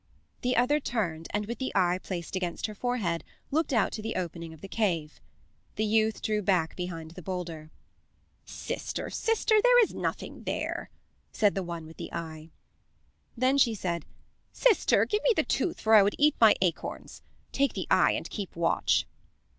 The 0.41 0.55
other 0.57 0.79
turned, 0.79 1.27
and 1.31 1.45
with 1.45 1.59
the 1.59 1.71
eye 1.75 1.99
placed 2.01 2.35
against 2.35 2.65
her 2.65 2.73
forehead 2.73 3.23
looked 3.51 3.71
out 3.71 3.91
to 3.91 4.01
the 4.01 4.15
opening 4.15 4.51
of 4.51 4.61
the 4.61 4.67
cave. 4.67 5.21
The 5.75 5.85
youth 5.85 6.23
drew 6.23 6.41
back 6.41 6.75
behind 6.75 7.11
the 7.11 7.21
boulder. 7.21 7.69
"Sister, 8.43 9.11
sister, 9.11 9.61
there 9.61 9.79
is 9.83 9.93
nothing 9.93 10.45
there," 10.45 10.89
said 11.31 11.53
the 11.53 11.61
one 11.61 11.85
with 11.85 11.97
the 11.97 12.11
eye. 12.11 12.49
Then 13.37 13.59
she 13.59 13.75
said: 13.75 14.05
"Sister, 14.51 15.05
give 15.05 15.21
me 15.21 15.33
the 15.35 15.43
tooth 15.43 15.79
for 15.79 15.93
I 15.93 16.01
would 16.01 16.15
eat 16.17 16.35
my 16.41 16.55
acorns. 16.63 17.21
Take 17.51 17.73
the 17.73 17.85
eye 17.91 18.13
and 18.13 18.27
keep 18.27 18.55
watch." 18.55 19.05